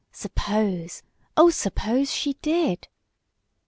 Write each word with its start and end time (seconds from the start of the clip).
Suppose, 0.11 1.03
oh, 1.37 1.51
suppose 1.51 2.11
she 2.11 2.33
did! 2.41 2.87